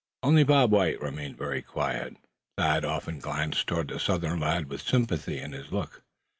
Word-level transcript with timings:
Only 0.23 0.43
Bob 0.43 0.71
White 0.71 0.99
remained 0.99 1.37
very 1.37 1.61
quiet. 1.61 2.15
Thad 2.57 2.83
often 2.83 3.19
glanced 3.19 3.67
toward 3.67 3.89
the 3.89 3.99
Southern 3.99 4.39
lad, 4.39 4.67
with 4.67 4.81
sympathy 4.81 5.37
in 5.37 5.51
his 5.51 5.71
look. 5.71 6.01